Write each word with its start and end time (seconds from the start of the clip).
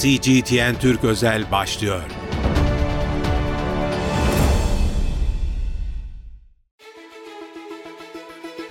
CGTN 0.00 0.74
Türk 0.80 1.04
Özel 1.04 1.50
başlıyor. 1.50 2.02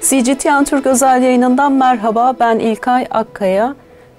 CGTN 0.01 0.63
Türk 0.63 0.85
özel 0.85 1.23
yayınından 1.23 1.71
merhaba. 1.71 2.33
Ben 2.39 2.59
İlkay 2.59 3.07
Akkaya. 3.11 3.75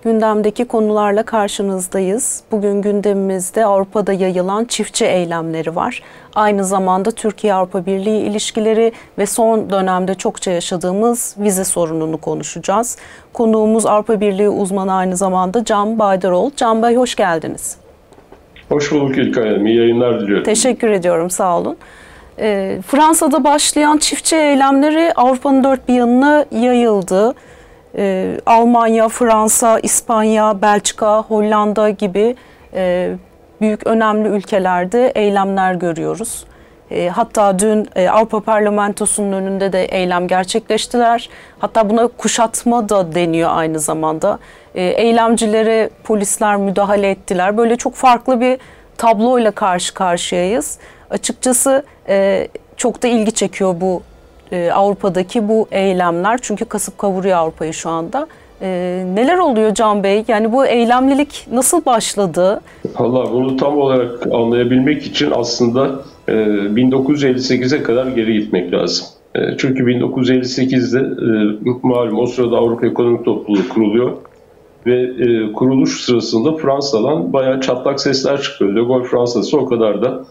Gündemdeki 0.06 0.64
konularla 0.64 1.22
karşınızdayız. 1.22 2.42
Bugün 2.52 2.82
gündemimizde 2.82 3.64
Avrupa'da 3.64 4.12
yayılan 4.12 4.64
çiftçi 4.64 5.04
eylemleri 5.04 5.76
var. 5.76 6.02
Aynı 6.34 6.64
zamanda 6.64 7.10
Türkiye-Avrupa 7.10 7.86
Birliği 7.86 8.20
ilişkileri 8.20 8.92
ve 9.18 9.26
son 9.26 9.70
dönemde 9.70 10.14
çokça 10.14 10.50
yaşadığımız 10.50 11.36
vize 11.38 11.64
sorununu 11.64 12.18
konuşacağız. 12.18 12.96
Konuğumuz 13.32 13.86
Avrupa 13.86 14.20
Birliği 14.20 14.48
uzmanı 14.48 14.92
aynı 14.92 15.16
zamanda 15.16 15.64
Can 15.64 15.98
Baydaroğlu. 15.98 16.52
Can 16.56 16.82
Bey 16.82 16.96
hoş 16.96 17.14
geldiniz. 17.14 17.76
Hoş 18.68 18.92
bulduk 18.92 19.18
İlkay 19.18 19.48
Hanım. 19.48 19.66
İyi 19.66 19.76
yayınlar 19.76 20.20
diliyorum. 20.20 20.44
Teşekkür 20.44 20.90
ediyorum. 20.90 21.30
Sağ 21.30 21.58
olun. 21.58 21.76
E, 22.38 22.78
Fransa'da 22.86 23.44
başlayan 23.44 23.98
çiftçi 23.98 24.36
eylemleri 24.36 25.12
Avrupa'nın 25.16 25.64
dört 25.64 25.88
bir 25.88 25.94
yanına 25.94 26.44
yayıldı. 26.50 27.34
E, 27.96 28.36
Almanya, 28.46 29.08
Fransa, 29.08 29.78
İspanya, 29.78 30.62
Belçika, 30.62 31.22
Hollanda 31.22 31.90
gibi 31.90 32.36
e, 32.74 33.12
büyük 33.60 33.86
önemli 33.86 34.28
ülkelerde 34.28 35.08
eylemler 35.08 35.74
görüyoruz. 35.74 36.44
E, 36.90 37.08
hatta 37.08 37.58
dün 37.58 37.88
e, 37.96 38.08
Avrupa 38.08 38.40
Parlamentosu'nun 38.40 39.32
önünde 39.32 39.72
de 39.72 39.84
eylem 39.84 40.28
gerçekleştiler. 40.28 41.30
Hatta 41.58 41.90
buna 41.90 42.06
kuşatma 42.06 42.88
da 42.88 43.14
deniyor 43.14 43.50
aynı 43.52 43.80
zamanda. 43.80 44.38
E, 44.74 44.82
eylemcilere 44.82 45.90
polisler 46.04 46.56
müdahale 46.56 47.10
ettiler. 47.10 47.56
Böyle 47.56 47.76
çok 47.76 47.94
farklı 47.94 48.40
bir 48.40 48.58
tabloyla 48.98 49.50
karşı 49.50 49.94
karşıyayız. 49.94 50.78
Açıkçası 51.10 51.84
e, 52.08 52.48
çok 52.76 53.02
da 53.02 53.08
ilgi 53.08 53.32
çekiyor 53.32 53.80
bu 53.80 54.02
e, 54.52 54.70
Avrupa'daki 54.70 55.48
bu 55.48 55.68
eylemler. 55.70 56.38
Çünkü 56.42 56.64
kasıp 56.64 56.98
kavuruyor 56.98 57.36
Avrupa'yı 57.36 57.74
şu 57.74 57.90
anda. 57.90 58.26
E, 58.62 58.68
neler 59.14 59.38
oluyor 59.38 59.74
Can 59.74 60.02
Bey? 60.02 60.24
Yani 60.28 60.52
bu 60.52 60.66
eylemlilik 60.66 61.46
nasıl 61.52 61.84
başladı? 61.84 62.60
Valla 62.98 63.32
bunu 63.32 63.56
tam 63.56 63.78
olarak 63.78 64.26
anlayabilmek 64.32 65.06
için 65.06 65.32
aslında 65.36 65.90
e, 66.28 66.32
1958'e 66.32 67.82
kadar 67.82 68.06
geri 68.06 68.32
gitmek 68.32 68.72
lazım. 68.72 69.06
E, 69.34 69.40
çünkü 69.58 69.82
1958'de 69.82 70.98
e, 71.68 71.70
malum 71.82 72.18
o 72.18 72.26
sırada 72.26 72.56
Avrupa 72.56 72.86
Ekonomik 72.86 73.24
Topluluğu 73.24 73.68
kuruluyor 73.68 74.12
ve 74.86 75.02
e, 75.02 75.52
kuruluş 75.52 76.00
sırasında 76.00 76.52
Fransa'dan 76.52 77.32
bayağı 77.32 77.60
çatlak 77.60 78.00
sesler 78.00 78.42
çıkıyor. 78.42 78.76
De 78.76 78.80
Gaulle 78.80 79.04
Fransa'sı 79.04 79.58
o 79.58 79.66
kadar 79.66 80.02
da 80.02 80.24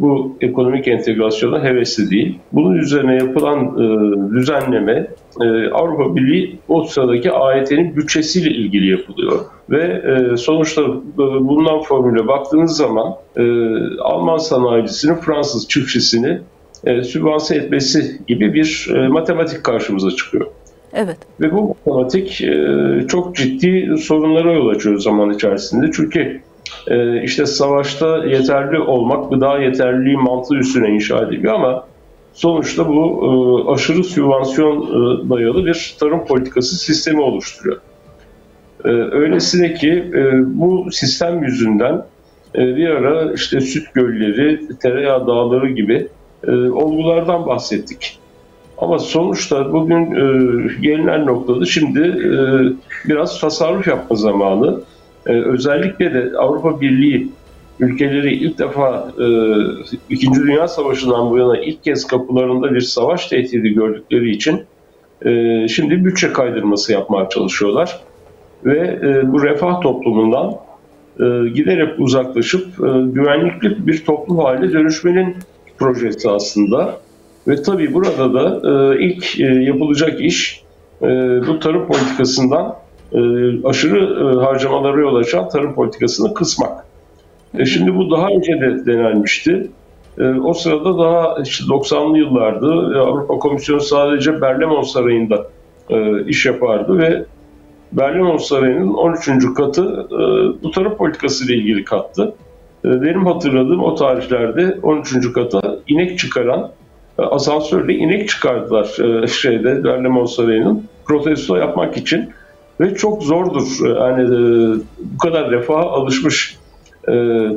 bu 0.00 0.36
ekonomik 0.40 0.88
entegrasyona 0.88 1.64
hevesli 1.64 2.10
değil. 2.10 2.38
Bunun 2.52 2.74
üzerine 2.76 3.14
yapılan 3.14 3.58
e, 3.58 4.34
düzenleme 4.34 5.06
e, 5.40 5.70
Avrupa 5.70 6.16
Birliği 6.16 6.58
o 6.68 6.84
sıradaki 6.84 7.32
AYT'nin 7.32 7.96
bütçesiyle 7.96 8.50
ilgili 8.50 8.90
yapılıyor. 8.90 9.40
Ve 9.70 9.82
e, 9.82 10.36
sonuçta 10.36 10.82
bundan 11.16 11.82
formüle 11.82 12.28
baktığınız 12.28 12.76
zaman 12.76 13.14
Alman 14.00 14.36
sanayicisinin 14.36 15.14
Fransız 15.14 15.68
çiftçisini 15.68 16.40
sübvanse 17.02 17.56
etmesi 17.56 18.20
gibi 18.26 18.54
bir 18.54 18.90
matematik 19.08 19.64
karşımıza 19.64 20.10
çıkıyor. 20.10 20.46
Evet. 20.94 21.16
Ve 21.40 21.52
bu 21.52 21.76
matematik 21.86 22.44
çok 23.08 23.36
ciddi 23.36 23.94
sorunlara 23.98 24.52
yol 24.52 24.68
açıyor 24.68 24.98
zaman 24.98 25.30
içerisinde. 25.30 25.90
Çünkü 25.92 26.40
e, 26.86 27.22
işte 27.22 27.46
savaşta 27.46 28.26
yeterli 28.26 28.78
olmak 28.78 29.30
gıda 29.30 29.58
yeterliliği 29.58 30.16
mantığı 30.16 30.54
üstüne 30.54 30.90
inşa 30.90 31.18
ediliyor 31.18 31.54
ama 31.54 31.84
sonuçta 32.32 32.88
bu 32.88 33.22
e, 33.68 33.70
aşırı 33.72 34.04
sübvansiyon 34.04 34.80
dayalı 35.30 35.66
bir 35.66 35.96
tarım 36.00 36.26
politikası 36.26 36.76
sistemi 36.76 37.20
oluşturuyor. 37.20 37.80
Öylesine 39.12 39.74
ki 39.74 40.12
bu 40.46 40.88
sistem 40.92 41.42
yüzünden 41.42 42.04
bir 42.54 42.88
ara 42.88 43.32
işte 43.32 43.60
süt 43.60 43.94
gölleri, 43.94 44.60
tereyağı 44.78 45.26
dağları 45.26 45.70
gibi 45.70 46.08
olgulardan 46.72 47.46
bahsettik. 47.46 48.18
Ama 48.78 48.98
sonuçta 48.98 49.72
bugün 49.72 50.02
e, 50.04 50.24
gelinen 50.80 51.26
noktada 51.26 51.64
şimdi 51.64 52.00
e, 52.00 52.32
biraz 53.08 53.40
tasarruf 53.40 53.86
yapma 53.86 54.16
zamanı. 54.16 54.80
E, 55.26 55.32
özellikle 55.32 56.14
de 56.14 56.38
Avrupa 56.38 56.80
Birliği 56.80 57.28
ülkeleri 57.80 58.34
ilk 58.34 58.58
defa 58.58 59.12
e, 59.20 59.26
İkinci 60.10 60.40
Dünya 60.40 60.68
Savaşı'ndan 60.68 61.30
bu 61.30 61.38
yana 61.38 61.58
ilk 61.58 61.84
kez 61.84 62.06
kapılarında 62.06 62.74
bir 62.74 62.80
savaş 62.80 63.26
tehdidi 63.26 63.68
gördükleri 63.68 64.30
için 64.30 64.60
e, 65.24 65.68
şimdi 65.68 66.04
bütçe 66.04 66.32
kaydırması 66.32 66.92
yapmaya 66.92 67.28
çalışıyorlar. 67.28 68.00
Ve 68.64 68.78
e, 69.02 69.32
bu 69.32 69.42
refah 69.42 69.80
toplumundan 69.80 70.54
giderek 71.54 71.98
uzaklaşıp 71.98 72.76
güvenlikli 73.06 73.86
bir 73.86 74.04
toplum 74.04 74.38
haline 74.38 74.72
dönüşmenin 74.72 75.36
projesi 75.78 76.30
aslında. 76.30 77.00
Ve 77.48 77.62
tabii 77.62 77.94
burada 77.94 78.34
da 78.34 78.60
ilk 78.98 79.38
yapılacak 79.40 80.20
iş 80.20 80.62
bu 81.48 81.58
tarım 81.60 81.86
politikasından 81.86 82.76
e, 83.12 83.20
aşırı 83.64 84.00
e, 84.00 84.44
harcamalara 84.44 85.00
yol 85.00 85.16
açan 85.16 85.48
tarım 85.48 85.74
politikasını 85.74 86.34
kısmak. 86.34 86.84
E, 87.58 87.66
şimdi 87.66 87.96
bu 87.96 88.10
daha 88.10 88.28
önce 88.28 88.52
de 88.52 88.86
denenmişti. 88.86 89.70
E, 90.18 90.24
o 90.24 90.54
sırada 90.54 90.98
daha 90.98 91.36
işte 91.42 91.64
90'lı 91.64 92.18
yıllardı. 92.18 92.94
E, 92.94 92.98
Avrupa 92.98 93.38
Komisyonu 93.38 93.80
sadece 93.80 94.40
Berlemon 94.40 94.82
Sarayı'nda 94.82 95.46
e, 95.90 96.24
iş 96.24 96.46
yapardı 96.46 96.98
ve 96.98 97.24
Berlemon 97.92 98.36
Sarayı'nın 98.36 98.94
13. 98.94 99.54
katı 99.56 100.06
e, 100.12 100.18
bu 100.62 100.70
tarım 100.70 100.96
politikası 100.96 101.44
ile 101.46 101.54
ilgili 101.54 101.84
kattı. 101.84 102.34
E, 102.84 103.02
benim 103.02 103.26
hatırladığım 103.26 103.84
o 103.84 103.94
tarihlerde 103.94 104.78
13. 104.82 105.32
kata 105.32 105.78
inek 105.88 106.18
çıkaran 106.18 106.70
e, 107.18 107.22
asansörle 107.22 107.94
inek 107.94 108.28
çıkardılar 108.28 109.22
e, 109.22 109.26
şeyde 109.26 109.84
Berlemon 109.84 110.26
Sarayı'nın 110.26 110.84
protesto 111.04 111.56
yapmak 111.56 111.96
için 111.96 112.30
ve 112.80 112.94
çok 112.94 113.22
zordur 113.22 113.96
yani 113.96 114.22
e, 114.22 114.38
bu 114.98 115.18
kadar 115.18 115.50
refaha 115.50 115.90
alışmış 115.90 116.58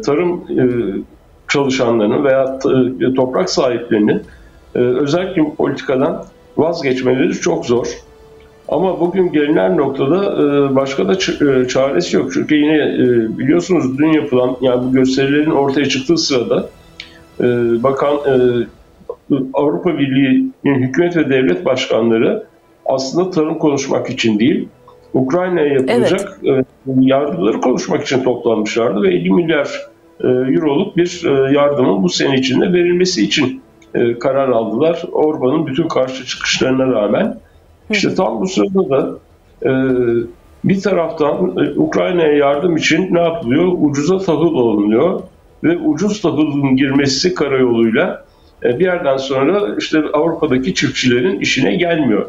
tarım 0.06 0.44
çalışanlarının 1.50 2.24
veya 2.24 2.59
toprak 3.16 3.50
sahiplerinin 3.50 4.22
özellikle 4.74 5.42
bu 5.42 5.56
politikadan 5.56 6.26
vazgeçmeleri 6.58 7.34
çok 7.34 7.66
zor. 7.66 7.88
Ama 8.68 9.00
bugün 9.00 9.31
gelinen 9.31 9.78
noktada 9.78 10.76
başka 10.76 11.08
da 11.08 11.18
çaresi 11.68 12.16
yok. 12.16 12.34
Çünkü 12.34 12.56
yine 12.56 12.80
biliyorsunuz 13.38 13.98
dün 13.98 14.14
yapılan 14.14 14.58
yani 14.62 14.88
bu 14.88 14.92
gösterilerin 14.92 15.52
ortaya 15.52 15.86
çıktığı 15.86 16.18
sırada 16.18 16.70
bakan 17.84 18.18
Avrupa 19.54 19.98
Birliği'nin 19.98 20.81
hükümet 20.81 21.18
ve 21.18 21.30
devlet 21.30 21.66
başkanları 21.66 22.44
aslında 22.86 23.31
tarım 23.31 23.60
konuşmak 23.60 24.10
için 24.10 24.40
değil, 24.40 24.68
Ukrayna'ya 25.14 25.74
yapılacak 25.74 26.40
evet. 26.44 26.66
E, 26.88 26.92
yardımları 27.00 27.62
konuşmak 27.62 28.04
için 28.04 28.24
toplanmışlardı 28.24 29.02
ve 29.02 29.14
50 29.14 29.32
milyar 29.32 29.82
e, 30.24 30.28
euroluk 30.28 30.98
bir 30.98 31.24
e, 31.26 31.54
yardımın 31.54 32.04
bu 32.04 32.10
sene 32.10 32.40
içinde 32.40 32.74
verilmesi 32.74 33.24
için 33.24 33.62
karar 34.20 34.50
aldılar. 34.50 35.04
Orban'ın 35.12 35.68
bütün 35.68 35.88
karşı 35.88 36.26
çıkışlarına 36.26 36.88
rağmen. 36.88 37.38
İşte 37.90 38.16
tam 38.16 38.42
bu 38.42 38.48
sırada 38.48 38.90
da 38.90 39.18
bir 40.64 40.82
taraftan 40.82 41.56
Ukrayna'ya 41.76 42.34
yardım 42.34 42.78
için 42.78 43.16
ne 43.16 43.22
yapılıyor? 43.22 43.72
Ucuza 43.81 44.18
tahıl 44.18 44.56
alınıyor 44.56 45.22
ve 45.64 45.78
ucuz 45.78 46.22
tahılın 46.22 46.75
girmesi 46.75 47.34
karayoluyla 47.34 48.25
e, 48.64 48.80
bir 48.80 48.86
yerden 48.86 49.18
sonra 49.18 49.75
işte 49.80 50.00
Avrupa'daki 50.14 50.74
çiftçilerin 50.74 51.40
işine 51.40 51.75
gelmiyor. 51.75 52.25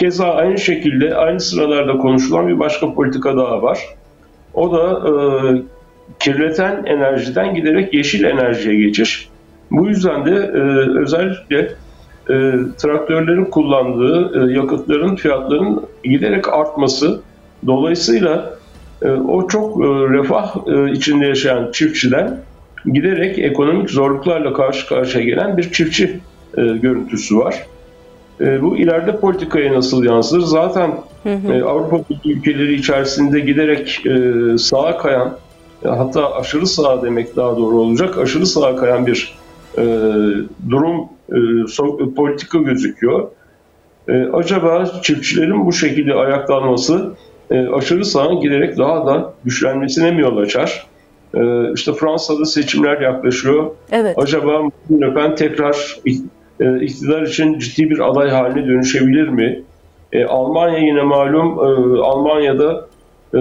Keza 0.00 0.34
aynı 0.34 0.58
şekilde 0.58 1.14
aynı 1.14 1.40
sıralarda 1.40 1.98
konuşulan 1.98 2.48
bir 2.48 2.58
başka 2.58 2.94
politika 2.94 3.36
daha 3.36 3.62
var. 3.62 3.78
O 4.54 4.72
da 4.72 5.08
e, 5.08 5.12
kirleten 6.18 6.84
enerjiden 6.84 7.54
giderek 7.54 7.94
yeşil 7.94 8.24
enerjiye 8.24 8.74
geçiş. 8.74 9.28
Bu 9.70 9.86
yüzden 9.86 10.26
de 10.26 10.30
e, 10.30 10.60
özellikle 11.00 11.58
e, 12.30 12.52
traktörlerin 12.78 13.44
kullandığı 13.44 14.50
e, 14.50 14.52
yakıtların 14.52 15.16
fiyatlarının 15.16 15.86
giderek 16.04 16.48
artması 16.48 17.20
dolayısıyla 17.66 18.54
e, 19.02 19.10
o 19.10 19.48
çok 19.48 19.84
e, 19.84 19.88
refah 19.88 20.56
e, 20.66 20.92
içinde 20.92 21.26
yaşayan 21.26 21.72
çiftçiden 21.72 22.38
giderek 22.92 23.38
ekonomik 23.38 23.90
zorluklarla 23.90 24.52
karşı 24.52 24.88
karşıya 24.88 25.24
gelen 25.24 25.56
bir 25.56 25.72
çiftçi 25.72 26.20
e, 26.56 26.62
görüntüsü 26.62 27.38
var. 27.38 27.66
E, 28.40 28.62
bu 28.62 28.76
ileride 28.76 29.16
politikaya 29.16 29.74
nasıl 29.74 30.04
yansır? 30.04 30.40
Zaten 30.40 30.90
e, 31.26 31.62
Avrupa 31.62 32.14
ülkeleri 32.24 32.74
içerisinde 32.74 33.40
giderek 33.40 34.06
e, 34.06 34.58
sağa 34.58 34.96
kayan, 34.98 35.36
hatta 35.84 36.34
aşırı 36.34 36.66
sağa 36.66 37.02
demek 37.02 37.36
daha 37.36 37.56
doğru 37.56 37.80
olacak, 37.80 38.18
aşırı 38.18 38.46
sağa 38.46 38.76
kayan 38.76 39.06
bir 39.06 39.34
e, 39.78 39.84
durum, 40.70 41.00
e, 41.32 41.66
so, 41.68 42.14
politika 42.14 42.58
gözüküyor. 42.58 43.28
E, 44.08 44.12
acaba 44.12 44.86
çiftçilerin 45.02 45.66
bu 45.66 45.72
şekilde 45.72 46.14
ayaklanması 46.14 47.12
e, 47.50 47.66
aşırı 47.66 48.04
sağın 48.04 48.40
giderek 48.40 48.78
daha 48.78 49.06
da 49.06 49.32
güçlenmesine 49.44 50.10
mi 50.10 50.22
yol 50.22 50.36
açar? 50.36 50.86
E, 51.34 51.72
işte 51.72 51.92
Fransa'da 51.92 52.44
seçimler 52.44 53.00
yaklaşıyor. 53.00 53.70
Evet. 53.92 54.18
Acaba 54.18 54.62
Le 54.90 55.14
Pen 55.14 55.34
tekrar 55.34 55.98
e, 56.60 56.84
iktidar 56.84 57.22
için 57.22 57.58
ciddi 57.58 57.90
bir 57.90 58.08
aday 58.10 58.30
haline 58.30 58.66
dönüşebilir 58.66 59.28
mi? 59.28 59.62
E, 60.12 60.24
Almanya 60.24 60.78
yine 60.78 61.02
malum 61.02 61.58
e, 61.58 62.00
Almanya'da 62.00 62.86
e, 63.34 63.38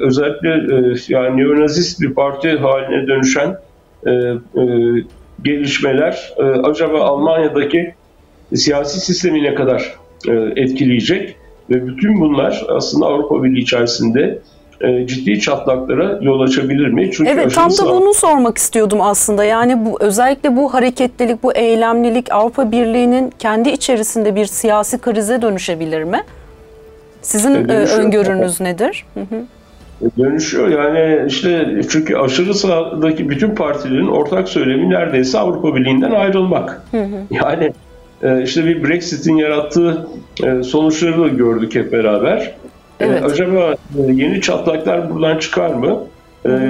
özellikle 0.00 0.48
e, 0.48 0.94
yani 1.08 1.36
neonazist 1.36 2.00
bir 2.00 2.14
parti 2.14 2.50
haline 2.50 3.06
dönüşen 3.06 3.56
e, 4.06 4.10
e, 4.10 4.34
gelişmeler 5.44 6.32
e, 6.36 6.42
acaba 6.42 7.00
Almanya'daki 7.00 7.94
siyasi 8.54 9.00
sistemi 9.00 9.42
ne 9.42 9.54
kadar 9.54 9.94
e, 10.28 10.32
etkileyecek 10.56 11.36
ve 11.70 11.86
bütün 11.86 12.20
bunlar 12.20 12.64
aslında 12.68 13.06
Avrupa 13.06 13.42
Birliği 13.42 13.60
içerisinde 13.60 14.38
ciddi 15.06 15.40
çatlaklara 15.40 16.18
yol 16.20 16.40
açabilir 16.40 16.88
mi? 16.88 17.10
Çünkü 17.12 17.30
evet 17.30 17.54
tam 17.54 17.70
da 17.70 17.84
bunu 17.84 18.14
sormak 18.14 18.58
istiyordum 18.58 19.00
aslında. 19.00 19.44
Yani 19.44 19.86
bu 19.86 19.98
özellikle 20.00 20.56
bu 20.56 20.74
hareketlilik, 20.74 21.42
bu 21.42 21.52
eylemlilik 21.52 22.32
Avrupa 22.32 22.72
Birliği'nin 22.72 23.32
kendi 23.38 23.68
içerisinde 23.68 24.34
bir 24.34 24.46
siyasi 24.46 24.98
krize 24.98 25.42
dönüşebilir 25.42 26.04
mi? 26.04 26.20
Sizin 27.22 27.68
e, 27.68 27.72
öngörünüz 27.72 28.60
nedir? 28.60 29.04
Hı 29.14 29.20
hı. 29.20 29.44
E, 30.02 30.22
dönüşüyor 30.22 30.68
yani 30.68 31.26
işte 31.28 31.80
çünkü 31.90 32.16
aşırı 32.16 32.54
sağdaki 32.54 33.28
bütün 33.28 33.54
partilerin 33.54 34.08
ortak 34.08 34.48
söylemi 34.48 34.90
neredeyse 34.90 35.38
Avrupa 35.38 35.74
Birliği'nden 35.74 36.10
ayrılmak. 36.10 36.82
Hı 36.90 37.02
hı. 37.02 37.20
Yani 37.30 37.72
e, 38.22 38.42
işte 38.42 38.64
bir 38.64 38.88
Brexit'in 38.88 39.36
yarattığı 39.36 40.08
sonuçları 40.62 41.20
da 41.20 41.28
gördük 41.28 41.74
hep 41.74 41.92
beraber. 41.92 42.54
Evet. 43.00 43.24
acaba 43.24 43.74
yeni 43.96 44.40
çatlaklar 44.40 45.10
buradan 45.10 45.38
çıkar 45.38 45.74
mı? 45.74 46.04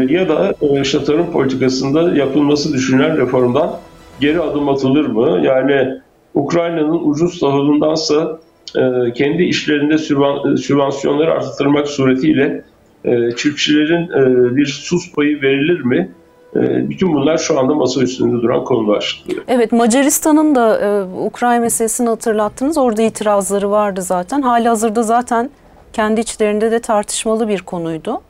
ya 0.08 0.28
da 0.28 0.54
işte 0.82 1.04
tarım 1.04 1.32
politikasında 1.32 2.16
yapılması 2.16 2.72
düşünülen 2.72 3.16
reformdan 3.16 3.76
geri 4.20 4.40
adım 4.40 4.68
atılır 4.68 5.06
mı? 5.06 5.40
Yani 5.44 6.00
Ukrayna'nın 6.34 7.00
ucuz 7.04 7.40
tahılındansa 7.40 8.38
e, 8.76 9.12
kendi 9.12 9.42
işlerinde 9.42 9.98
sübvan, 9.98 10.56
sübvansiyonları 10.56 11.32
arttırmak 11.32 11.88
suretiyle 11.88 12.64
e, 13.04 13.30
çiftçilerin 13.36 14.02
e, 14.02 14.56
bir 14.56 14.66
sus 14.66 15.12
payı 15.12 15.42
verilir 15.42 15.80
mi? 15.80 16.10
E, 16.56 16.90
bütün 16.90 17.12
bunlar 17.14 17.38
şu 17.38 17.58
anda 17.58 17.74
masa 17.74 18.02
üstünde 18.02 18.42
duran 18.42 18.64
konu 18.64 18.88
başlıkları. 18.88 19.40
Evet 19.48 19.72
Macaristan'ın 19.72 20.54
da 20.54 20.80
e, 20.80 21.02
Ukrayna 21.02 21.60
meselesini 21.60 22.08
hatırlattınız. 22.08 22.78
Orada 22.78 23.02
itirazları 23.02 23.70
vardı 23.70 24.02
zaten. 24.02 24.42
Hali 24.42 24.68
hazırda 24.68 25.02
zaten 25.02 25.50
kendi 25.92 26.20
içlerinde 26.20 26.70
de 26.70 26.80
tartışmalı 26.80 27.48
bir 27.48 27.60
konuydu. 27.62 28.20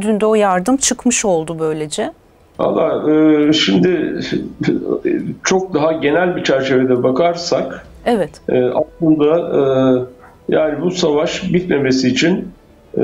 Dün 0.00 0.20
de 0.20 0.26
o 0.26 0.34
yardım 0.34 0.76
çıkmış 0.76 1.24
oldu 1.24 1.56
böylece. 1.60 2.12
Valla 2.58 3.12
e, 3.12 3.52
şimdi 3.52 4.20
çok 5.44 5.74
daha 5.74 5.92
genel 5.92 6.36
bir 6.36 6.44
çerçevede 6.44 7.02
bakarsak 7.02 7.86
Evet. 8.06 8.30
E, 8.48 8.64
aslında 8.64 9.38
e, 9.58 9.62
yani 10.54 10.80
bu 10.80 10.90
savaş 10.90 11.52
bitmemesi 11.52 12.08
için 12.08 12.48
e, 12.98 13.02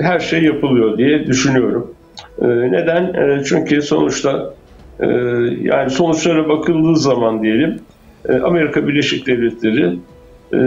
her 0.00 0.20
şey 0.20 0.42
yapılıyor 0.42 0.98
diye 0.98 1.26
düşünüyorum. 1.26 1.94
E, 2.42 2.46
neden? 2.46 3.14
E, 3.14 3.44
çünkü 3.44 3.82
sonuçta 3.82 4.54
e, 5.00 5.06
yani 5.62 5.90
sonuçlara 5.90 6.48
bakıldığı 6.48 6.96
zaman 6.96 7.42
diyelim 7.42 7.80
e, 8.28 8.32
Amerika 8.32 8.88
Birleşik 8.88 9.26
Devletleri 9.26 9.98
e, 10.52 10.58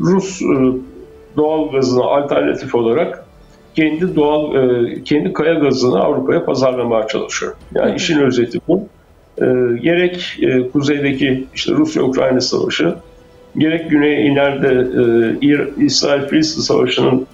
Rus 0.00 0.42
e, 0.42 0.46
doğal 1.36 1.70
gazına 1.72 2.04
alternatif 2.04 2.74
olarak 2.74 3.24
kendi 3.76 4.16
doğal 4.16 4.54
e, 4.54 5.02
kendi 5.04 5.32
kaya 5.32 5.54
gazını 5.54 6.00
Avrupa'ya 6.00 6.44
pazarlamaya 6.44 7.06
çalışıyor. 7.06 7.52
Yani 7.74 7.96
işin 7.96 8.20
özeti 8.20 8.58
bu. 8.68 8.88
E, 9.38 9.44
gerek 9.82 10.38
e, 10.42 10.68
kuzeydeki 10.70 11.46
işte 11.54 11.72
Rusya-Ukrayna 11.72 12.40
savaşı, 12.40 12.94
gerek 13.58 13.90
güney 13.90 14.28
ileride 14.28 14.68
e, 15.78 15.84
İsrail-Filistin 15.84 16.60
savaşının 16.60 17.26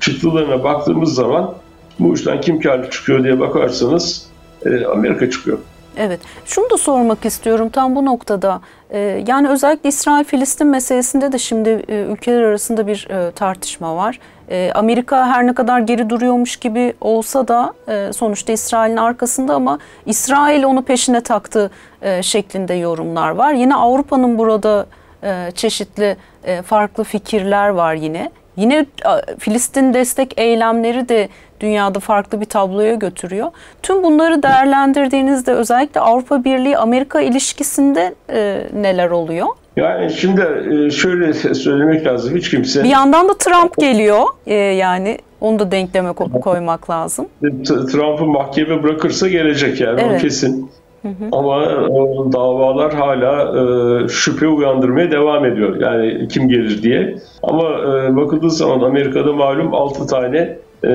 çıktılarına 0.00 0.64
baktığımız 0.64 1.14
zaman 1.14 1.54
bu 1.98 2.14
işten 2.14 2.40
kim 2.40 2.60
karlı 2.60 2.90
çıkıyor 2.90 3.24
diye 3.24 3.40
bakarsanız 3.40 4.26
e, 4.66 4.84
Amerika 4.84 5.30
çıkıyor. 5.30 5.58
Evet. 5.96 6.20
Şunu 6.44 6.70
da 6.70 6.76
sormak 6.76 7.24
istiyorum 7.24 7.68
tam 7.68 7.96
bu 7.96 8.04
noktada. 8.04 8.60
Ee, 8.90 9.24
yani 9.26 9.48
özellikle 9.48 9.88
İsrail-Filistin 9.88 10.66
meselesinde 10.66 11.32
de 11.32 11.38
şimdi 11.38 11.84
e, 11.88 11.94
ülkeler 12.00 12.42
arasında 12.42 12.86
bir 12.86 13.08
e, 13.10 13.30
tartışma 13.30 13.96
var. 13.96 14.18
E, 14.50 14.72
Amerika 14.74 15.26
her 15.26 15.46
ne 15.46 15.54
kadar 15.54 15.80
geri 15.80 16.10
duruyormuş 16.10 16.56
gibi 16.56 16.94
olsa 17.00 17.48
da 17.48 17.74
e, 17.88 18.12
sonuçta 18.12 18.52
İsrail'in 18.52 18.96
arkasında 18.96 19.54
ama 19.54 19.78
İsrail 20.06 20.64
onu 20.64 20.82
peşine 20.82 21.20
taktı 21.20 21.70
şeklinde 22.20 22.74
yorumlar 22.74 23.30
var. 23.30 23.52
Yine 23.52 23.74
Avrupa'nın 23.74 24.38
burada 24.38 24.86
çeşitli 25.54 26.16
farklı 26.64 27.04
fikirler 27.04 27.68
var 27.68 27.94
yine. 27.94 28.30
Yine 28.56 28.86
Filistin 29.38 29.94
destek 29.94 30.38
eylemleri 30.38 31.08
de 31.08 31.28
dünyada 31.60 32.00
farklı 32.00 32.40
bir 32.40 32.46
tabloya 32.46 32.94
götürüyor. 32.94 33.48
Tüm 33.82 34.02
bunları 34.02 34.42
değerlendirdiğinizde 34.42 35.52
özellikle 35.52 36.00
Avrupa 36.00 36.44
Birliği 36.44 36.78
Amerika 36.78 37.20
ilişkisinde 37.20 38.14
e, 38.30 38.62
neler 38.74 39.10
oluyor? 39.10 39.46
Yani 39.76 40.10
şimdi 40.10 40.40
e, 40.40 40.90
şöyle 40.90 41.32
söylemek 41.54 42.06
lazım 42.06 42.36
hiç 42.36 42.50
kimse... 42.50 42.84
Bir 42.84 42.88
yandan 42.88 43.28
da 43.28 43.38
Trump 43.38 43.76
geliyor 43.78 44.24
e, 44.46 44.54
yani 44.54 45.18
onu 45.40 45.58
da 45.58 45.70
denkleme 45.70 46.12
koymak 46.42 46.90
lazım. 46.90 47.26
Trump'ı 47.64 48.24
mahkeme 48.24 48.82
bırakırsa 48.82 49.28
gelecek 49.28 49.80
yani 49.80 50.00
evet. 50.04 50.18
o 50.18 50.22
kesin. 50.22 50.70
Hı 51.02 51.08
hı. 51.08 51.28
Ama 51.32 51.56
o 51.88 52.32
davalar 52.32 52.94
hala 52.94 53.58
e, 54.04 54.08
şüphe 54.08 54.48
uyandırmaya 54.48 55.10
devam 55.10 55.44
ediyor. 55.44 55.80
Yani 55.80 56.28
kim 56.28 56.48
gelir 56.48 56.82
diye. 56.82 57.16
Ama 57.42 57.62
e, 57.62 58.16
bakıldığı 58.16 58.50
zaman 58.50 58.80
Amerika'da 58.80 59.32
malum 59.32 59.74
6 59.74 60.06
tane 60.06 60.58
e, 60.84 60.88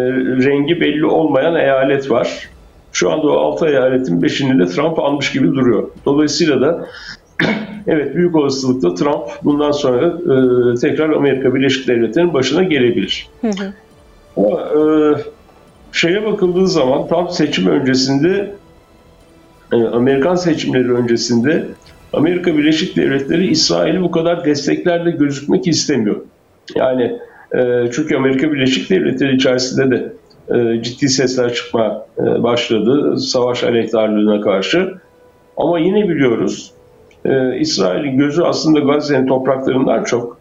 rengi 0.46 0.82
belli 0.82 1.06
olmayan 1.06 1.56
eyalet 1.56 2.12
var. 2.12 2.50
Şu 2.94 3.12
anda 3.12 3.28
o 3.28 3.38
6 3.38 3.68
eyaletin 3.68 4.22
5'ini 4.22 4.60
de 4.60 4.66
Trump 4.66 5.00
almış 5.00 5.32
gibi 5.32 5.48
duruyor. 5.48 5.88
Dolayısıyla 6.06 6.62
da 6.62 6.86
evet 7.88 8.16
büyük 8.16 8.36
olasılıkla 8.36 8.96
Trump 8.96 9.24
bundan 9.44 9.72
sonra 9.72 10.08
e, 10.08 10.76
tekrar 10.76 11.10
Amerika 11.10 11.56
Birleşik 11.56 11.88
Devletleri'nin 11.88 12.34
başına 12.34 12.64
gelebilir. 12.64 13.28
Hı 13.42 13.48
hı. 13.48 13.74
Ama 14.38 14.60
e, 14.60 14.82
şeye 15.92 16.26
bakıldığı 16.26 16.68
zaman 16.68 17.08
tam 17.08 17.30
seçim 17.30 17.68
öncesinde 17.68 18.56
e, 19.74 19.76
Amerikan 19.76 20.36
seçimleri 20.36 20.94
öncesinde 20.94 21.66
Amerika 22.14 22.58
Birleşik 22.58 22.96
Devletleri 22.96 23.48
İsrail'i 23.48 24.02
bu 24.02 24.12
kadar 24.12 24.46
desteklerle 24.46 25.12
gözükmek 25.12 25.68
istemiyor. 25.68 26.22
Yani 26.76 27.20
çünkü 27.92 28.16
Amerika 28.16 28.52
Birleşik 28.52 28.90
Devletleri 28.90 29.36
içerisinde 29.36 29.92
de 29.92 30.14
e, 30.56 30.84
ciddi 30.84 31.10
sesler 31.10 31.54
çıkma 31.54 32.06
başladı 32.18 33.20
savaş 33.20 33.64
aleyhtarlığına 33.64 34.42
karşı. 34.42 34.94
Ama 35.58 35.80
yine 35.80 36.10
biliyoruz 36.10 36.72
İsrail'in 37.60 38.18
gözü 38.18 38.44
aslında 38.44 38.80
Gazze'nin 38.80 39.28
topraklarından 39.28 40.04
çok 40.04 40.38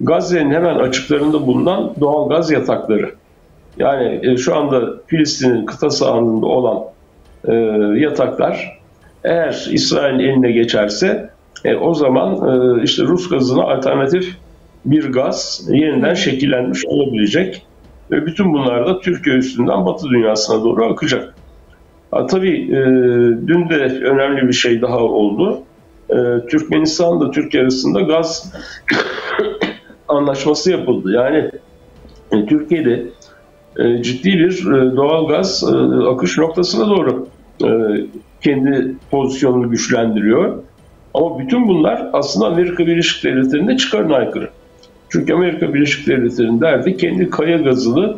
Gazze'nin 0.00 0.50
hemen 0.50 0.74
açıklarında 0.74 1.46
bulunan 1.46 1.94
doğal 2.00 2.28
gaz 2.28 2.50
yatakları. 2.50 3.10
Yani 3.76 4.38
şu 4.38 4.56
anda 4.56 4.94
Filistin'in 5.06 5.66
kıta 5.66 5.90
sahanında 5.90 6.46
olan 6.46 6.84
e, 7.48 7.54
yataklar 8.00 8.80
eğer 9.24 9.68
İsrail'in 9.72 10.18
eline 10.18 10.52
geçerse 10.52 11.30
e, 11.64 11.74
o 11.76 11.94
zaman 11.94 12.32
e, 12.32 12.82
işte 12.82 13.02
Rus 13.02 13.28
gazına 13.28 13.62
alternatif 13.62 14.36
bir 14.84 15.12
gaz 15.12 15.68
yeniden 15.70 16.14
şekillenmiş 16.14 16.86
olabilecek 16.86 17.66
ve 18.10 18.26
bütün 18.26 18.52
bunlar 18.52 18.86
da 18.86 19.00
Türkiye 19.00 19.36
üstünden 19.36 19.86
Batı 19.86 20.08
dünyasına 20.08 20.64
doğru 20.64 20.84
akacak. 20.84 21.34
Ha, 22.10 22.26
tabii 22.26 22.62
e, 22.62 22.80
dün 23.46 23.68
de 23.68 23.76
önemli 24.04 24.48
bir 24.48 24.52
şey 24.52 24.82
daha 24.82 24.98
oldu. 24.98 25.62
E, 26.10 26.16
Türkmenistan 26.50 27.20
da 27.20 27.30
Türkiye 27.30 27.62
arasında 27.62 28.00
gaz 28.00 28.52
anlaşması 30.08 30.70
yapıldı. 30.70 31.12
Yani 31.12 31.50
e, 32.32 32.46
Türkiye'de 32.46 33.06
e, 33.78 34.02
ciddi 34.02 34.28
bir 34.28 34.72
e, 34.72 34.96
doğal 34.96 35.28
gaz 35.28 35.64
e, 35.72 35.76
akış 36.08 36.38
noktasına 36.38 36.88
doğru 36.88 37.28
kendi 38.40 38.94
pozisyonunu 39.10 39.70
güçlendiriyor. 39.70 40.62
Ama 41.14 41.38
bütün 41.38 41.68
bunlar 41.68 42.10
aslında 42.12 42.46
Amerika 42.46 42.86
Birleşik 42.86 43.24
Devletleri'nde 43.24 43.76
çıkarına 43.76 44.16
aykırı. 44.16 44.50
Çünkü 45.12 45.34
Amerika 45.34 45.74
Birleşik 45.74 46.06
Devletleri'nin 46.06 46.60
derdi 46.60 46.96
kendi 46.96 47.30
kaya 47.30 47.56
gazını 47.56 48.16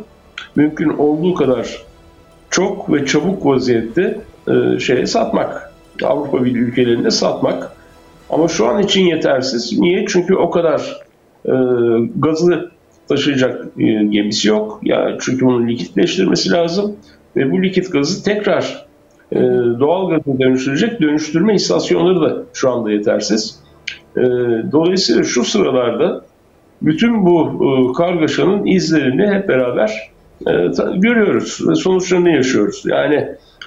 mümkün 0.55 0.89
olduğu 0.89 1.33
kadar 1.33 1.83
çok 2.49 2.93
ve 2.93 3.05
çabuk 3.05 3.45
vaziyette 3.45 4.17
e, 4.47 4.79
şeye 4.79 5.07
satmak. 5.07 5.73
Avrupa 6.03 6.45
Birliği 6.45 6.59
ülkelerinde 6.59 7.11
satmak. 7.11 7.71
Ama 8.29 8.47
şu 8.47 8.67
an 8.67 8.83
için 8.83 9.01
yetersiz. 9.01 9.79
Niye? 9.79 10.05
Çünkü 10.07 10.35
o 10.35 10.49
kadar 10.49 11.01
e, 11.45 11.53
gazı 12.15 12.71
taşıyacak 13.07 13.65
e, 13.79 13.83
gemisi 13.85 14.47
yok. 14.47 14.79
Ya 14.83 15.17
çünkü 15.21 15.45
bunu 15.45 15.67
likitleştirmesi 15.67 16.51
lazım 16.51 16.95
ve 17.35 17.51
bu 17.51 17.63
likit 17.63 17.91
gazı 17.91 18.23
tekrar 18.23 18.85
e, 19.31 19.39
doğal 19.79 20.09
gaza 20.09 20.39
dönüştürecek 20.39 21.01
dönüştürme 21.01 21.55
istasyonları 21.55 22.21
da 22.21 22.43
şu 22.53 22.71
anda 22.71 22.91
yetersiz. 22.91 23.59
E, 24.17 24.21
dolayısıyla 24.71 25.23
şu 25.23 25.43
sıralarda 25.43 26.25
bütün 26.81 27.25
bu 27.25 27.43
e, 27.43 27.93
kargaşanın 27.93 28.65
izlerini 28.65 29.27
hep 29.27 29.49
beraber 29.49 30.11
e, 30.47 30.51
görüyoruz 30.95 31.69
ve 31.69 31.75
sonuçlarını 31.75 32.29
yaşıyoruz. 32.29 32.83
Yani 32.85 33.15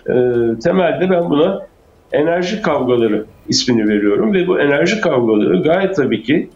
e, 0.09 0.15
temelde 0.63 1.11
ben 1.11 1.31
buna 1.31 1.67
enerji 2.13 2.63
kavgaları 2.63 3.25
ismini 3.49 3.89
veriyorum 3.89 4.33
ve 4.33 4.47
bu 4.47 4.61
enerji 4.61 5.01
kavgaları 5.01 5.63
gayet 5.63 5.97
tabii 5.97 6.23
ki 6.23 6.51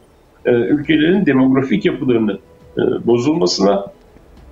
ülkelerin 0.44 1.26
demografik 1.26 1.84
yapılarının 1.84 2.38
bozulmasına, 3.04 3.86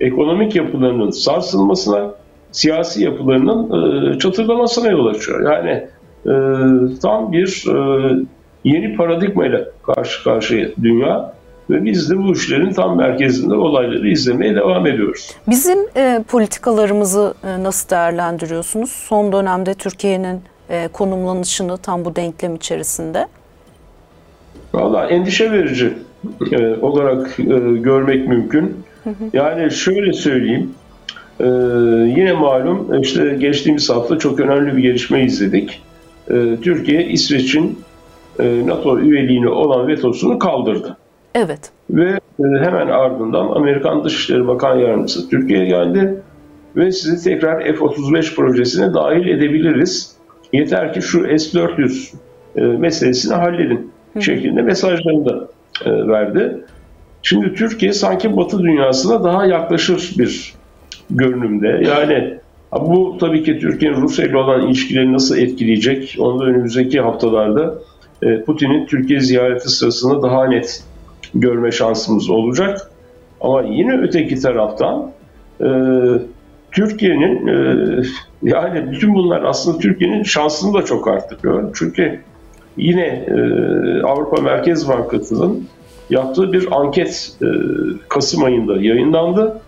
ekonomik 0.01 0.57
yapılarının 0.57 1.11
sarsılmasına, 1.11 2.15
siyasi 2.53 3.05
yapılarının 3.05 4.19
çatırdamasına 4.19 4.91
yol 4.91 5.07
açıyor. 5.07 5.53
Yani 5.53 5.87
tam 7.03 7.33
bir 7.33 7.65
yeni 8.65 8.97
paradigmayla 8.97 9.65
karşı 9.87 10.25
karşıya 10.25 10.69
dünya 10.83 11.35
ve 11.71 11.85
biz 11.85 12.11
de 12.11 12.19
bu 12.19 12.33
işlerin 12.33 12.73
tam 12.73 12.97
merkezinde 12.97 13.55
olayları 13.55 14.09
izlemeye 14.09 14.55
devam 14.55 14.87
ediyoruz. 14.87 15.37
Bizim 15.49 15.79
e, 15.97 16.25
politikalarımızı 16.29 17.35
e, 17.45 17.63
nasıl 17.63 17.91
değerlendiriyorsunuz? 17.91 18.91
Son 18.91 19.33
dönemde 19.33 19.75
Türkiye'nin 19.75 20.41
e, 20.71 20.89
konumlanışını 20.89 21.77
tam 21.79 22.05
bu 22.05 22.17
denklem 22.17 22.55
içerisinde. 22.55 23.27
Valla 24.75 25.07
endişe 25.07 25.53
verici 25.53 25.93
e, 26.53 26.75
olarak 26.75 27.41
e, 27.41 27.43
görmek 27.77 28.29
mümkün. 28.29 28.77
Yani 29.33 29.71
şöyle 29.71 30.13
söyleyeyim. 30.13 30.71
E, 31.41 31.47
yine 32.17 32.33
malum 32.33 33.01
işte 33.03 33.37
geçtiğimiz 33.41 33.91
hafta 33.91 34.19
çok 34.19 34.41
önemli 34.41 34.77
bir 34.77 34.83
gelişme 34.83 35.25
izledik. 35.25 35.83
E, 36.31 36.57
Türkiye 36.63 37.05
İsveç'in 37.07 37.79
e, 38.41 38.67
NATO 38.67 38.99
üyeliğine 38.99 39.49
olan 39.49 39.89
vetosunu 39.89 40.39
kaldırdı. 40.39 40.97
Evet. 41.35 41.71
Ve 41.91 42.11
e, 42.11 42.45
hemen 42.65 42.89
ardından 42.89 43.49
Amerikan 43.49 44.05
Dışişleri 44.05 44.49
Bakan 44.49 44.77
Yardımcısı 44.77 45.29
Türkiye'ye 45.29 45.67
geldi 45.67 46.23
ve 46.77 46.93
sizi 46.93 47.25
tekrar 47.25 47.61
F-35 47.65 48.35
projesine 48.35 48.95
dahil 48.95 49.27
edebiliriz. 49.27 50.17
Yeter 50.53 50.93
ki 50.93 51.03
şu 51.03 51.19
S-400 51.19 52.15
e, 52.57 52.61
meselesini 52.61 53.35
halledin 53.35 53.91
şeklinde 54.21 54.63
mesajlarını 54.63 55.25
da 55.25 55.49
e, 55.85 56.09
verdi. 56.09 56.57
Şimdi 57.23 57.55
Türkiye 57.55 57.93
sanki 57.93 58.37
Batı 58.37 58.59
dünyasına 58.59 59.25
daha 59.25 59.47
yaklaşır 59.47 60.15
bir 60.19 60.55
görünümde. 61.11 61.69
Yani 61.69 62.35
bu 62.73 63.17
tabii 63.21 63.45
ki 63.45 63.59
Türkiye'nin 63.59 64.03
Rusya 64.03 64.27
ile 64.27 64.37
olan 64.37 64.67
ilişkileri 64.67 65.13
nasıl 65.13 65.37
etkileyecek? 65.37 66.17
Onu 66.19 66.41
da 66.41 66.45
önümüzdeki 66.45 67.01
haftalarda 67.01 67.75
Putin'in 68.47 68.87
Türkiye 68.87 69.21
ziyareti 69.21 69.69
sırasında 69.69 70.23
daha 70.23 70.47
net 70.47 70.85
görme 71.35 71.73
şansımız 71.73 72.31
olacak. 72.31 72.91
Ama 73.41 73.63
yine 73.63 74.01
öteki 74.01 74.41
taraftan 74.41 75.13
e, 75.61 75.69
Türkiye'nin 76.73 77.47
e, 77.47 78.03
yani 78.43 78.93
bütün 78.93 79.15
bunlar 79.15 79.43
aslında 79.43 79.79
Türkiye'nin 79.79 80.23
şansını 80.23 80.75
da 80.75 80.85
çok 80.85 81.09
arttırıyor. 81.09 81.77
Çünkü 81.79 82.21
yine 82.77 83.07
e, 83.07 83.33
Avrupa 84.03 84.43
Merkez 84.43 84.89
Bankası'nın 84.89 85.69
yaptığı 86.11 86.53
bir 86.53 86.81
anket 86.81 87.33
e, 87.43 87.47
Kasım 88.09 88.45
ayında 88.45 88.77
yayınlandı 88.77 89.61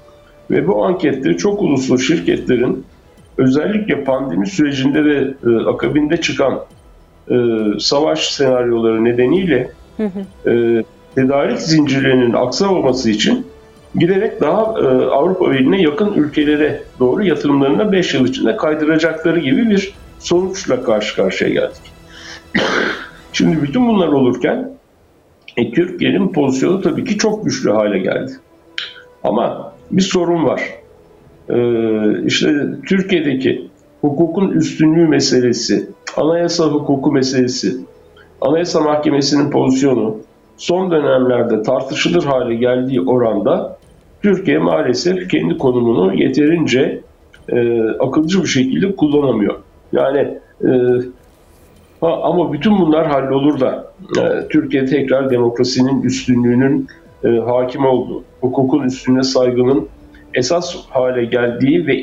ve 0.51 0.69
bu 0.69 0.85
ankette 0.85 1.37
çok 1.37 1.63
uluslu 1.63 1.99
şirketlerin 1.99 2.85
özellikle 3.39 4.05
pandemi 4.05 4.47
sürecinde 4.47 5.05
ve 5.05 5.35
e, 5.47 5.69
akabinde 5.69 6.17
çıkan 6.17 6.61
e, 7.31 7.37
savaş 7.79 8.31
senaryoları 8.31 9.05
nedeniyle 9.05 9.71
e, 10.47 10.85
tedarik 11.15 11.59
zincirlerinin 11.59 12.33
aksamaması 12.33 13.11
için 13.11 13.47
giderek 13.95 14.41
daha 14.41 14.61
e, 14.61 14.87
Avrupa 15.07 15.51
Birliği'ne 15.51 15.83
yakın 15.83 16.15
ülkelere 16.15 16.83
doğru 17.01 17.25
yatırımlarına 17.25 17.93
5 17.93 18.15
yıl 18.15 18.27
içinde 18.27 18.57
kaydıracakları 18.57 19.39
gibi 19.39 19.71
bir 19.71 19.95
sonuçla 20.19 20.83
karşı 20.83 21.17
karşıya 21.17 21.51
geldik. 21.51 21.93
Şimdi 23.33 23.63
bütün 23.63 23.89
bunlar 23.89 24.09
olurken 24.09 24.71
e, 25.57 25.73
Türkiye'nin 25.73 26.33
pozisyonu 26.33 26.81
tabii 26.81 27.05
ki 27.05 27.19
çok 27.19 27.45
güçlü 27.45 27.71
hale 27.71 27.99
geldi. 27.99 28.33
Ama 29.25 29.73
bir 29.91 30.03
sorun 30.03 30.45
var. 30.45 30.63
E, 31.49 31.57
işte 32.27 32.67
Türkiye'deki 32.89 33.69
hukukun 34.01 34.51
üstünlüğü 34.51 35.09
meselesi, 35.09 35.89
anayasa 36.17 36.65
hukuku 36.65 37.13
meselesi, 37.13 37.77
anayasa 38.41 38.81
mahkemesinin 38.81 39.51
pozisyonu, 39.51 40.17
son 40.57 40.91
dönemlerde 40.91 41.63
tartışılır 41.63 42.25
hale 42.25 42.55
geldiği 42.55 43.01
oranda 43.01 43.77
Türkiye 44.23 44.59
maalesef 44.59 45.31
kendi 45.31 45.59
konumunu 45.59 46.15
yeterince 46.15 47.01
e, 47.49 47.81
akılcı 47.91 48.43
bir 48.43 48.49
şekilde 48.49 48.97
kullanamıyor. 48.97 49.55
Yani 49.93 50.39
e, 50.65 50.71
ha, 52.01 52.23
ama 52.23 52.53
bütün 52.53 52.79
bunlar 52.79 53.07
hallolur 53.07 53.61
da 53.61 53.93
e, 54.19 54.49
Türkiye 54.49 54.87
tekrar 54.87 55.31
demokrasinin 55.31 56.03
üstünlüğünün 56.03 56.89
e, 57.25 57.29
hakim 57.29 57.85
olduğu, 57.85 58.25
hukukun 58.41 58.85
üstüne 58.85 59.23
saygının 59.23 59.89
esas 60.35 60.77
hale 60.89 61.25
geldiği 61.25 61.87
ve 61.87 62.03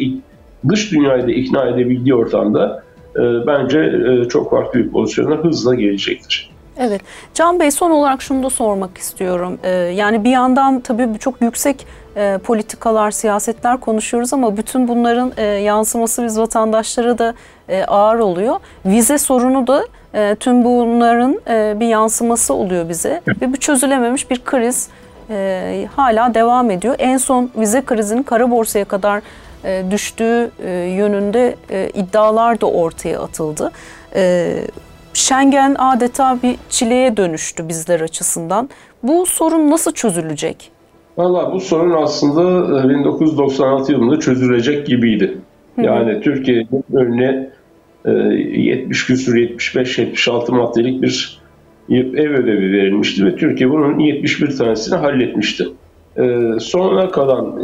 dış 0.70 0.91
dünyayı 0.91 1.27
da 1.27 1.32
ikna 1.32 1.68
edebildiği 1.68 2.15
ortamda 2.15 2.84
e, 3.15 3.22
bence 3.48 3.79
e, 3.79 4.27
çok 4.27 4.51
farklı 4.51 4.79
bir 4.79 4.89
pozisyona 4.89 5.36
hızla 5.36 5.75
gelecektir. 5.75 6.50
Evet. 6.79 7.01
Can 7.33 7.59
Bey 7.59 7.71
son 7.71 7.91
olarak 7.91 8.21
şunu 8.21 8.43
da 8.43 8.50
sormak 8.50 8.98
istiyorum. 8.98 9.59
Ee, 9.63 9.69
yani 9.69 10.24
bir 10.24 10.29
yandan 10.29 10.79
tabii 10.79 11.19
çok 11.19 11.41
yüksek 11.41 11.88
e, 12.15 12.38
politikalar, 12.38 13.12
siyasetler 13.12 13.77
konuşuyoruz 13.79 14.33
ama 14.33 14.57
bütün 14.57 14.88
bunların 14.88 15.31
e, 15.38 15.43
yansıması 15.43 16.24
biz 16.24 16.39
vatandaşlara 16.39 17.17
da 17.17 17.33
e, 17.69 17.83
ağır 17.83 18.19
oluyor. 18.19 18.55
Vize 18.86 19.17
sorunu 19.17 19.67
da 19.67 19.86
e, 20.13 20.36
tüm 20.36 20.63
bunların 20.63 21.41
e, 21.50 21.79
bir 21.79 21.88
yansıması 21.88 22.53
oluyor 22.53 22.89
bize. 22.89 23.21
Ve 23.41 23.53
bu 23.53 23.57
çözülememiş 23.57 24.31
bir 24.31 24.43
kriz 24.45 24.89
e, 25.29 25.88
hala 25.95 26.33
devam 26.33 26.71
ediyor. 26.71 26.95
En 27.00 27.17
son 27.17 27.51
vize 27.55 27.81
krizinin 27.81 28.24
kara 28.24 28.51
borsaya 28.51 28.86
kadar 28.86 29.21
e, 29.65 29.83
düştüğü 29.91 30.51
e, 30.63 30.69
yönünde 30.71 31.55
e, 31.69 31.89
iddialar 31.93 32.62
da 32.62 32.65
ortaya 32.65 33.21
atıldı. 33.21 33.71
E, 34.15 34.53
Schengen 35.13 35.75
adeta 35.80 36.39
bir 36.44 36.56
çileye 36.70 37.18
dönüştü 37.18 37.70
bizler 37.70 38.00
açısından. 38.00 38.70
Bu 39.04 39.25
sorun 39.25 39.72
nasıl 39.72 39.92
çözülecek? 39.92 40.72
Valla 41.18 41.54
bu 41.54 41.60
sorun 41.60 42.04
aslında 42.04 42.89
1996 42.89 43.92
yılında 43.92 44.20
çözülecek 44.20 44.88
gibiydi. 44.88 45.38
Yani 45.78 46.22
Türkiye'nin 46.22 46.84
önüne 46.94 47.50
70 48.06 49.06
küsur 49.06 49.36
75-76 49.36 50.51
maddelik 50.51 51.01
bir 51.01 51.39
ev 51.89 52.32
ödevi 52.32 52.72
verilmişti 52.72 53.25
ve 53.25 53.36
Türkiye 53.36 53.70
bunun 53.70 54.00
71 54.00 54.58
tanesini 54.58 54.96
halletmişti. 54.96 55.68
Sonra 56.60 57.12
kalan 57.12 57.60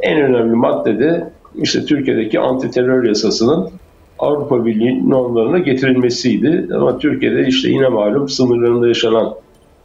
en 0.00 0.20
önemli 0.20 0.56
madde 0.56 0.98
de 0.98 1.30
işte 1.54 1.84
Türkiye'deki 1.84 2.40
anti 2.40 2.70
terör 2.70 3.04
yasasının 3.04 3.70
Avrupa 4.18 4.66
Birliği 4.66 5.10
normlarına 5.10 5.58
getirilmesiydi. 5.58 6.68
Ama 6.74 6.98
Türkiye'de 6.98 7.46
işte 7.46 7.70
yine 7.70 7.88
malum 7.88 8.28
sınırlarında 8.28 8.88
yaşanan 8.88 9.34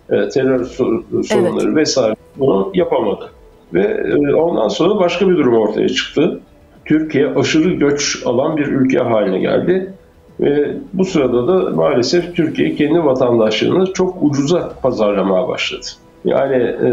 e, 0.09 0.29
terör 0.29 0.65
sorunları 0.65 1.67
evet. 1.67 1.75
vesaire 1.75 2.15
bunu 2.37 2.71
yapamadı. 2.73 3.29
Ve 3.73 3.81
e, 3.81 4.33
ondan 4.33 4.67
sonra 4.67 4.99
başka 4.99 5.29
bir 5.29 5.37
durum 5.37 5.53
ortaya 5.53 5.89
çıktı. 5.89 6.39
Türkiye 6.85 7.27
aşırı 7.27 7.69
göç 7.69 8.23
alan 8.25 8.57
bir 8.57 8.67
ülke 8.67 8.99
haline 8.99 9.39
geldi. 9.39 9.93
Ve 10.39 10.75
bu 10.93 11.05
sırada 11.05 11.47
da 11.47 11.69
maalesef 11.69 12.35
Türkiye 12.35 12.75
kendi 12.75 13.05
vatandaşlarını 13.05 13.93
çok 13.93 14.23
ucuza 14.23 14.73
pazarlamaya 14.81 15.47
başladı. 15.47 15.85
Yani 16.25 16.55
e, 16.55 16.89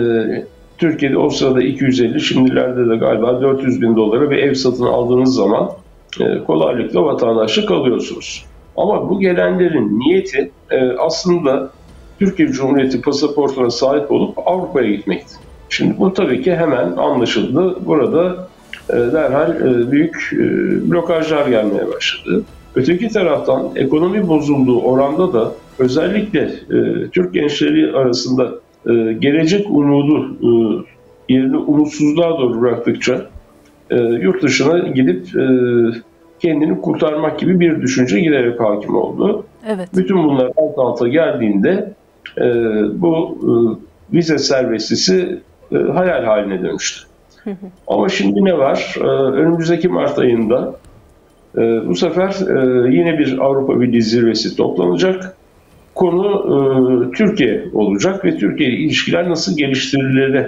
Türkiye'de 0.79 1.19
o 1.19 1.31
sırada 1.31 1.63
250, 1.63 2.21
şimdilerde 2.21 2.91
de 2.91 2.97
galiba 2.97 3.43
400 3.43 3.83
bin 3.83 3.97
dolara 3.97 4.31
bir 4.31 4.37
ev 4.37 4.55
satın 4.55 4.85
aldığınız 4.85 5.35
zaman 5.35 5.71
kolaylıkla 6.47 7.05
vatandaşlık 7.05 7.71
alıyorsunuz. 7.71 8.45
Ama 8.77 9.11
bu 9.11 9.21
gelenlerin 9.21 9.99
niyeti 9.99 10.51
e, 10.71 10.91
aslında 10.93 11.71
Türkiye 12.19 12.49
Cumhuriyeti 12.49 13.01
pasaportuna 13.01 13.71
sahip 13.71 14.13
olup 14.13 14.39
Avrupa'ya 14.47 14.91
gitmekti. 14.91 15.35
Şimdi 15.69 15.99
bu 15.99 16.13
tabii 16.13 16.43
ki 16.43 16.57
hemen 16.57 16.93
anlaşıldı. 16.97 17.77
Burada 17.87 18.49
e, 18.91 18.93
derhal 18.93 19.51
e, 19.57 19.91
büyük 19.91 20.31
e, 20.33 20.39
blokajlar 20.91 21.47
gelmeye 21.47 21.89
başladı. 21.95 22.45
Öteki 22.75 23.09
taraftan 23.09 23.69
ekonomi 23.77 24.29
bozulduğu 24.29 24.81
oranda 24.81 25.33
da 25.33 25.53
özellikle 25.79 26.41
e, 26.41 27.09
Türk 27.13 27.35
gençleri 27.35 27.93
arasında 27.93 28.51
e, 28.87 29.13
gelecek 29.13 29.71
umudu 29.71 30.37
e, 30.43 30.51
yerini 31.35 31.57
umutsuzluğa 31.57 32.39
doğru 32.39 32.61
bıraktıkça 32.61 33.27
e, 33.91 33.97
yurt 33.97 34.43
dışına 34.43 34.79
gidip 34.79 35.37
e, 35.37 35.45
kendini 36.41 36.81
kurtarmak 36.81 37.39
gibi 37.39 37.61
bir 37.61 37.83
düşünce 37.83 38.21
giderek 38.21 38.61
hakim 38.61 38.95
oldu. 38.95 39.47
Evet. 39.67 39.89
Bütün 39.97 40.25
bunlar 40.25 40.53
alt 40.57 40.79
alta 40.79 41.09
geldiğinde 41.09 41.93
e, 42.39 42.45
bu 43.01 43.39
e, 43.43 43.53
vize 44.17 44.39
serbestisi 44.39 45.39
e, 45.73 45.77
hayal 45.77 46.25
haline 46.25 46.63
dönüştü. 46.63 47.09
Ama 47.87 48.09
şimdi 48.09 48.45
ne 48.45 48.59
var? 48.59 48.95
E, 49.01 49.05
önümüzdeki 49.09 49.89
Mart 49.89 50.19
ayında 50.19 50.75
e, 51.57 51.61
bu 51.89 51.95
sefer 51.95 52.29
e, 52.29 52.97
yine 52.97 53.19
bir 53.19 53.39
Avrupa 53.39 53.81
Birliği 53.81 54.03
zirvesi 54.03 54.57
toplanacak. 54.57 55.37
Konu 55.95 56.31
e, 57.13 57.17
Türkiye 57.17 57.65
olacak 57.73 58.25
ve 58.25 58.37
Türkiye 58.37 58.69
ile 58.71 58.77
ilişkiler 58.79 59.31
nasıl 59.31 59.57
geliştirilir 59.57 60.47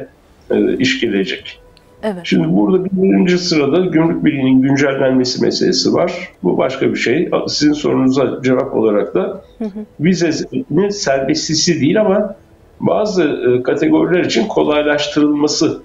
e, 0.50 0.76
iş 0.76 1.00
gelecek. 1.00 1.60
Evet. 2.02 2.20
Şimdi 2.24 2.56
burada 2.56 2.84
birinci 2.84 3.38
sırada 3.38 3.80
gümrük 3.86 4.24
birliğinin 4.24 4.62
güncellenmesi 4.62 5.42
meselesi 5.42 5.94
var. 5.94 6.12
Bu 6.42 6.58
başka 6.58 6.90
bir 6.90 6.96
şey. 6.96 7.30
Sizin 7.48 7.72
sorunuza 7.72 8.40
cevap 8.44 8.74
olarak 8.74 9.14
da 9.14 9.42
vizenin 10.00 10.88
serbestlisi 10.88 11.80
değil 11.80 12.00
ama 12.00 12.34
bazı 12.80 13.22
e, 13.24 13.62
kategoriler 13.62 14.24
için 14.24 14.46
kolaylaştırılması 14.48 15.80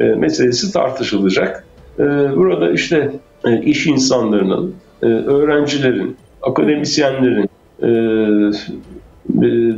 e, 0.00 0.04
meselesi 0.04 0.72
tartışılacak. 0.72 1.64
E, 1.98 2.02
Burada 2.36 2.70
işte 2.70 3.12
iş 3.62 3.86
insanlarının, 3.86 4.74
öğrencilerin, 5.02 6.16
akademisyenlerin, 6.42 7.50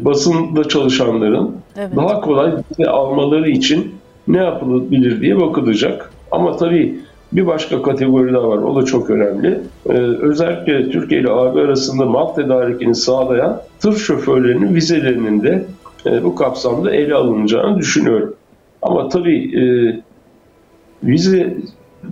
basında 0.05 0.69
çalışanların 0.69 1.57
Evet. 1.77 1.97
daha 1.97 2.21
kolay 2.21 2.53
vize 2.71 2.91
almaları 2.91 3.51
için 3.51 3.95
ne 4.29 4.39
yapılabilir 4.39 5.21
diye 5.21 5.41
bakılacak. 5.41 6.11
Ama 6.31 6.57
tabii 6.57 6.99
bir 7.33 7.47
başka 7.47 7.83
kategori 7.83 8.33
daha 8.33 8.49
var. 8.49 8.59
O 8.59 8.77
da 8.77 8.85
çok 8.85 9.11
önemli. 9.11 9.61
Ee, 9.89 9.93
özellikle 9.99 10.91
Türkiye 10.91 11.21
ile 11.21 11.31
AB 11.31 11.61
arasında 11.61 12.07
mal 12.07 12.27
tedarikini 12.27 12.95
sağlayan 12.95 13.63
tır 13.81 13.93
şoförlerinin 13.93 14.75
vizelerinin 14.75 15.43
de 15.43 15.65
e, 16.07 16.25
bu 16.25 16.35
kapsamda 16.35 16.95
ele 16.95 17.15
alınacağını 17.15 17.79
düşünüyorum. 17.79 18.35
Ama 18.83 19.09
tabii 19.09 19.59
e, 19.61 19.65
vize 21.03 21.57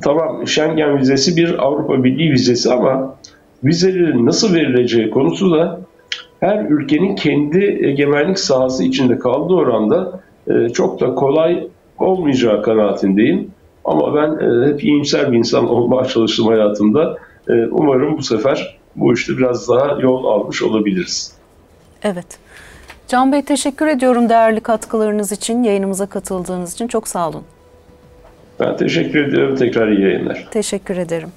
tamam 0.03 0.47
Schengen 0.47 0.99
vizesi 0.99 1.37
bir 1.37 1.67
Avrupa 1.67 2.05
Birliği 2.05 2.33
vizesi 2.33 2.73
ama 2.73 3.17
vizelerin 3.65 4.27
nasıl 4.27 4.55
verileceği 4.55 5.11
konusu 5.11 5.53
da 5.53 5.81
her 6.41 6.65
ülkenin 6.65 7.15
kendi 7.15 7.65
egemenlik 7.83 8.39
sahası 8.39 8.85
içinde 8.85 9.19
kaldığı 9.19 9.55
oranda 9.55 10.21
e, 10.49 10.69
çok 10.69 11.01
da 11.01 11.15
kolay 11.15 11.69
olmayacağı 12.01 12.63
kanaatindeyim. 12.63 13.51
Ama 13.85 14.15
ben 14.15 14.31
e, 14.31 14.69
hep 14.73 14.85
iyimser 14.85 15.33
bir 15.33 15.39
insan 15.39 15.69
olmaya 15.71 16.05
çalıştım 16.09 16.47
hayatımda. 16.47 17.17
E, 17.49 17.53
umarım 17.71 18.19
bu 18.19 18.23
sefer 18.23 18.79
bu 18.97 19.15
işte 19.15 19.39
biraz 19.39 19.69
daha 19.69 20.01
yol 20.01 20.25
almış 20.25 20.63
olabiliriz. 20.63 21.33
Evet. 22.03 22.39
Can 23.09 23.33
Bey 23.33 23.43
teşekkür 23.43 23.87
ediyorum 23.87 24.29
değerli 24.29 24.61
katkılarınız 24.61 25.33
için, 25.33 25.63
yayınımıza 25.63 26.07
katıldığınız 26.07 26.75
için. 26.75 26.89
Çok 26.89 27.09
sağ 27.09 27.29
olun. 27.29 27.43
Ben 28.61 28.77
teşekkür 28.77 29.29
ediyorum. 29.29 29.57
Tekrar 29.57 29.89
iyi 29.89 30.01
yayınlar. 30.01 30.49
Teşekkür 30.51 30.97
ederim. 30.97 31.29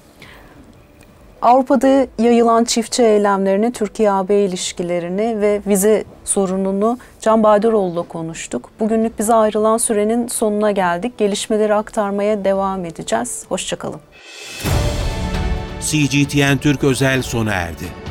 Avrupa'da 1.44 2.06
yayılan 2.18 2.64
çiftçi 2.64 3.02
eylemlerini, 3.02 3.72
Türkiye-AB 3.72 4.44
ilişkilerini 4.44 5.40
ve 5.40 5.60
vize 5.66 6.04
sorununu 6.24 6.98
Can 7.20 7.42
Badiroğlu'yla 7.42 8.02
konuştuk. 8.02 8.70
Bugünlük 8.80 9.18
bize 9.18 9.34
ayrılan 9.34 9.78
sürenin 9.78 10.28
sonuna 10.28 10.70
geldik. 10.70 11.18
Gelişmeleri 11.18 11.74
aktarmaya 11.74 12.44
devam 12.44 12.84
edeceğiz. 12.84 13.44
Hoşçakalın. 13.48 14.00
CGTN 15.80 16.56
Türk 16.56 16.84
özel 16.84 17.22
sona 17.22 17.52
erdi. 17.52 18.03